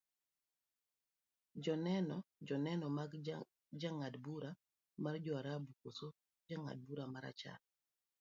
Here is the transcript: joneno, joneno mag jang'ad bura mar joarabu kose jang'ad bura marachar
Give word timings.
joneno, 1.65 2.17
joneno 2.49 2.87
mag 2.97 3.11
jang'ad 3.81 4.15
bura 4.23 4.51
mar 5.03 5.15
joarabu 5.25 5.71
kose 5.81 6.07
jang'ad 6.49 6.79
bura 6.87 7.05
marachar 7.13 7.59